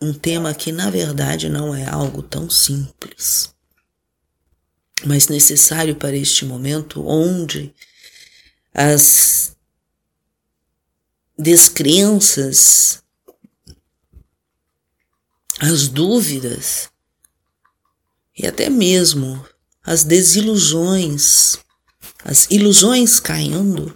um 0.00 0.12
tema 0.12 0.54
que 0.54 0.70
na 0.70 0.90
verdade 0.90 1.48
não 1.48 1.74
é 1.74 1.86
algo 1.86 2.22
tão 2.22 2.48
simples, 2.48 3.54
mas 5.04 5.28
necessário 5.28 5.96
para 5.96 6.16
este 6.16 6.44
momento 6.44 7.04
onde 7.06 7.74
as 8.72 9.56
descrenças, 11.36 13.02
as 15.60 15.88
dúvidas 15.88 16.88
e 18.36 18.46
até 18.46 18.70
mesmo 18.70 19.44
as 19.82 20.04
desilusões, 20.04 21.58
as 22.24 22.48
ilusões 22.50 23.18
caindo, 23.18 23.92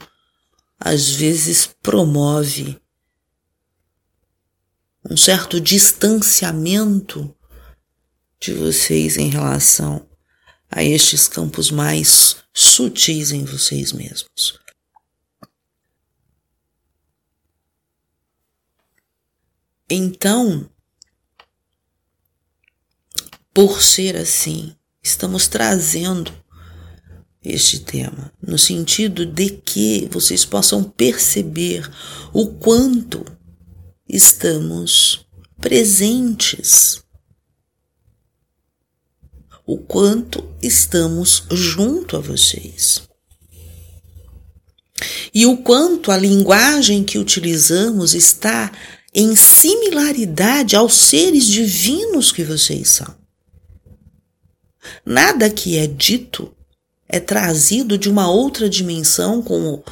às 0.78 1.10
vezes 1.10 1.68
promove 1.80 2.81
um 5.08 5.16
certo 5.16 5.60
distanciamento 5.60 7.34
de 8.40 8.54
vocês 8.54 9.16
em 9.16 9.28
relação 9.28 10.08
a 10.70 10.82
estes 10.82 11.28
campos 11.28 11.70
mais 11.70 12.36
sutis 12.52 13.30
em 13.30 13.44
vocês 13.44 13.92
mesmos. 13.92 14.58
Então, 19.88 20.70
por 23.52 23.82
ser 23.82 24.16
assim, 24.16 24.74
estamos 25.02 25.46
trazendo 25.46 26.32
este 27.44 27.80
tema, 27.80 28.32
no 28.40 28.56
sentido 28.56 29.26
de 29.26 29.50
que 29.50 30.08
vocês 30.10 30.44
possam 30.44 30.82
perceber 30.82 31.90
o 32.32 32.46
quanto 32.54 33.24
estamos 34.08 35.26
presentes, 35.60 37.02
o 39.64 39.78
quanto 39.78 40.44
estamos 40.60 41.44
junto 41.50 42.16
a 42.16 42.20
vocês. 42.20 43.02
E 45.34 45.46
o 45.46 45.56
quanto 45.56 46.10
a 46.10 46.16
linguagem 46.16 47.02
que 47.04 47.18
utilizamos 47.18 48.14
está 48.14 48.70
em 49.14 49.34
similaridade 49.36 50.76
aos 50.76 50.94
seres 50.94 51.46
divinos 51.46 52.32
que 52.32 52.44
vocês 52.44 52.88
são. 52.88 53.14
Nada 55.04 55.48
que 55.48 55.76
é 55.76 55.86
dito 55.86 56.54
é 57.08 57.20
trazido 57.20 57.98
de 57.98 58.08
uma 58.08 58.30
outra 58.30 58.68
dimensão 58.68 59.42
com, 59.42 59.82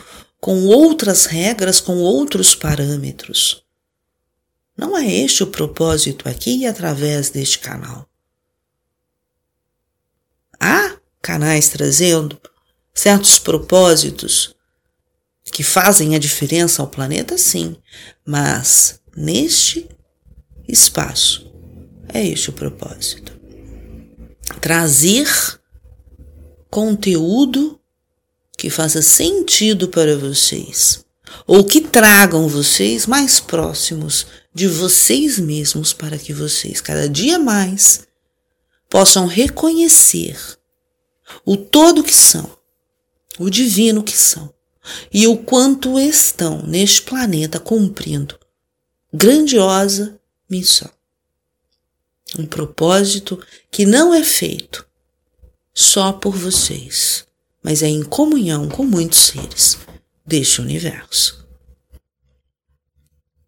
com 0.41 0.67
outras 0.67 1.27
regras, 1.27 1.81
com 1.81 1.99
outros 1.99 2.55
parâmetros. 2.55 3.63
Não 4.81 4.97
é 4.97 5.07
este 5.07 5.43
o 5.43 5.47
propósito 5.47 6.27
aqui 6.27 6.61
e 6.61 6.67
através 6.67 7.29
deste 7.29 7.59
canal. 7.59 8.09
Há 10.59 10.97
canais 11.21 11.69
trazendo 11.69 12.41
certos 12.95 13.39
propósitos 13.39 14.57
que 15.53 15.63
fazem 15.63 16.15
a 16.15 16.19
diferença 16.19 16.81
ao 16.81 16.89
planeta, 16.89 17.37
sim, 17.37 17.77
mas 18.25 19.03
neste 19.15 19.87
espaço 20.67 21.53
é 22.09 22.27
este 22.27 22.49
o 22.49 22.53
propósito 22.55 23.39
trazer 24.63 25.29
conteúdo 26.71 27.79
que 28.57 28.71
faça 28.71 29.03
sentido 29.03 29.89
para 29.89 30.17
vocês, 30.17 31.05
ou 31.47 31.65
que 31.65 31.81
tragam 31.81 32.49
vocês 32.49 33.07
mais 33.07 33.39
próximos 33.39 34.27
de 34.53 34.67
vocês 34.67 35.39
mesmos 35.39 35.93
para 35.93 36.19
que 36.19 36.33
vocês 36.33 36.81
cada 36.81 37.09
dia 37.09 37.39
mais 37.39 38.07
possam 38.89 39.27
reconhecer 39.27 40.39
o 41.45 41.57
todo 41.57 42.03
que 42.03 42.15
são, 42.15 42.51
o 43.39 43.49
divino 43.49 44.03
que 44.03 44.17
são 44.17 44.53
e 45.13 45.27
o 45.27 45.37
quanto 45.37 45.99
estão 45.99 46.63
neste 46.63 47.03
planeta 47.03 47.61
cumprindo 47.61 48.39
grandiosa 49.13 50.21
missão 50.49 50.91
um 52.39 52.47
propósito 52.47 53.43
que 53.71 53.85
não 53.85 54.15
é 54.15 54.23
feito 54.23 54.87
só 55.75 56.13
por 56.13 56.37
vocês, 56.37 57.27
mas 57.63 57.83
é 57.83 57.89
em 57.89 58.03
comunhão 58.03 58.69
com 58.69 58.85
muitos 58.85 59.19
seres 59.19 59.79
deste 60.27 60.61
universo. 60.61 61.40